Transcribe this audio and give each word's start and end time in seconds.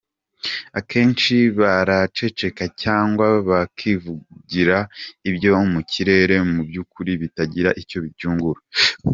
Akenshi 0.79 1.35
baraceceka 1.59 2.63
cyangwa 2.81 3.27
bakivugira 3.49 4.77
ibyo 5.29 5.51
mu 5.73 5.81
kirere 5.91 6.35
mu 6.51 6.61
by’ukuri 6.67 7.11
bitagira 7.21 7.69
icyo 7.81 7.99
byungura. 8.09 8.61